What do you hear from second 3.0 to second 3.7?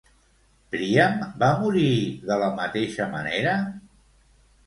manera?